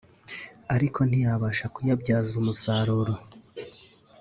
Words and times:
ariko 0.75 0.99
ntiyabasha 1.09 1.65
kuyabyaza 1.75 2.31
umusaruro 2.41 3.13